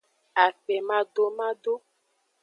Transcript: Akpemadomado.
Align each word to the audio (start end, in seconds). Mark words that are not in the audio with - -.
Akpemadomado. 0.45 1.73